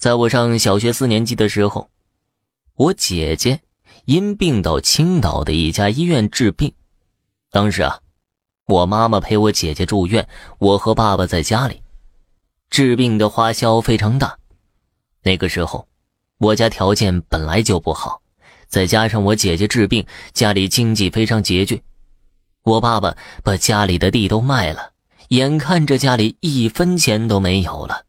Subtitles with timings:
[0.00, 1.90] 在我上小学四年级的时候，
[2.74, 3.60] 我姐姐
[4.06, 6.72] 因病到青岛的一家医院治病。
[7.50, 7.98] 当时啊，
[8.66, 10.26] 我妈妈陪我姐姐住院，
[10.58, 11.82] 我和爸爸在家里。
[12.70, 14.38] 治病的花销非常大。
[15.22, 15.86] 那个时候，
[16.38, 18.22] 我家条件本来就不好，
[18.68, 21.82] 再加上我姐姐治病，家里经济非常拮据。
[22.62, 23.14] 我爸爸
[23.44, 24.92] 把家里的地都卖了，
[25.28, 28.06] 眼看着家里一分钱都没有了。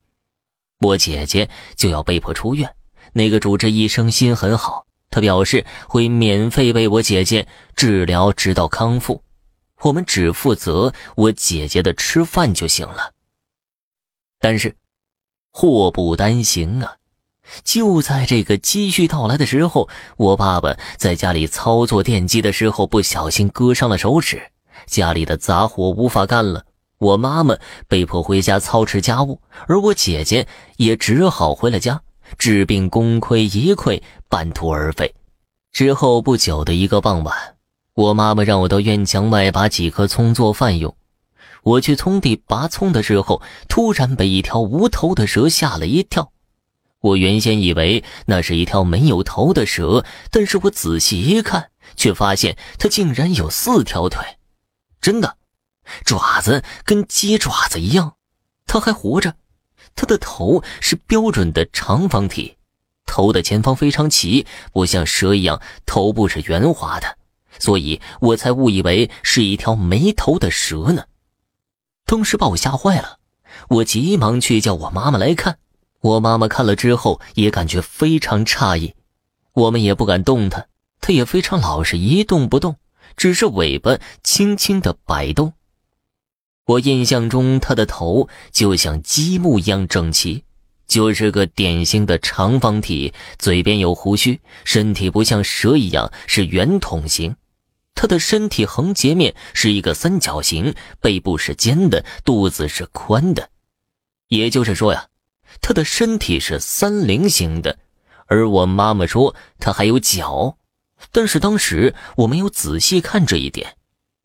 [0.82, 2.74] 我姐姐就要被迫出院，
[3.14, 9.24] 那个主治医生心很好，他表示会免费为我姐姐治疗，直到康复，
[9.82, 13.14] 我们只负责我姐姐的吃饭就行了。
[14.40, 14.76] 但是，
[15.52, 16.96] 祸不单行啊！
[17.64, 24.42] 就在这个积蓄到来的时候，我爸爸在家里操作电机的时候不小心割伤了手指，
[24.88, 26.66] 家里的杂活无法干了。
[27.02, 30.48] 我妈妈被迫回家操持家务，而我姐姐
[30.78, 32.00] 也只好回了家
[32.38, 34.00] 治病，功亏一篑，
[34.30, 35.16] 半途而废。
[35.72, 37.36] 之后不久的一个傍晚，
[37.96, 40.96] 我妈妈让我到院墙外拔几颗葱做饭用。
[41.64, 46.32] 我去葱地拔葱的时候，突然被一条无头的蛇吓了一跳。
[47.00, 54.24] 我原先以为那是一条没有头的蛇，但是我仔细一看，却发现它竟然有四条腿，
[55.02, 55.38] 真的。
[56.06, 58.16] 爪子跟鸡爪子一样，
[58.66, 59.36] 它还活着。
[59.96, 62.56] 它的头是标准的长方体，
[63.06, 67.18] 头的前方非常齐，不像蛇一样头部是圆滑的，
[67.60, 71.06] 所以我才误以为是一条没头的蛇呢。
[72.06, 73.18] 当时把我吓坏了，
[73.68, 75.58] 我急忙去叫我妈妈来看。
[76.02, 78.96] 我妈妈看了之后也感觉非常诧异，
[79.54, 80.66] 我们也不敢动它，
[81.00, 82.78] 它也非常老实，一动不动，
[83.18, 85.54] 只是尾巴轻轻的摆动。
[86.66, 90.44] 我印象中，他的头就像积木一样整齐，
[90.88, 97.36] 就是个典型的长方体，嘴边有胡须，身体不像蛇一样是圆筒形，
[97.96, 103.50] 他的身体横截面是一个三角形，背部是尖的，肚子是宽的，
[104.28, 105.08] 也就是说呀，
[105.62, 107.80] 他的身体是三菱形的。
[108.28, 110.58] 而我妈妈说他还有脚，
[111.12, 113.76] 但是当时我没有仔细看这一点。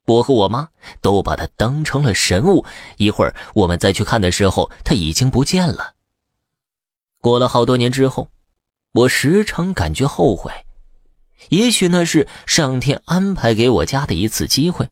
[0.06, 0.68] 我和我妈
[1.00, 2.64] 都把他当成了神物。
[2.96, 5.94] 一会儿我们再去看的时候，他已经不见了。
[7.20, 8.30] 过了好多年之后，
[8.92, 10.52] 我时常感觉后悔。
[11.50, 14.88] 也许那是上天安排给我家的一次机会，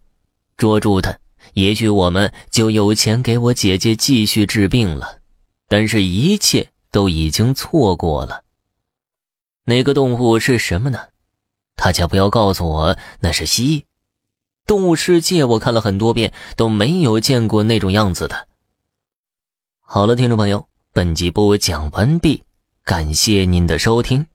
[0.56, 1.18] 捉住他，
[1.54, 5.20] 也许我们就有钱给我姐姐继续治病了。
[5.68, 8.42] 但是，一切都已经错过了。
[9.64, 11.08] 那个动物是什么呢？
[11.74, 13.84] 大家不要告诉我那是蜥蜴。
[14.66, 18.48] 动物世界，我看了很多遍，都没有见过那种样子的。
[19.80, 22.42] 好了，听众朋友，本集播讲完毕，
[22.82, 24.26] 感谢您的收听。